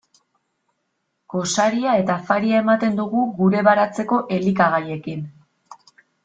[1.33, 5.23] Gosaria eta afaria ematen dugu gure baratzeko elikagaiekin.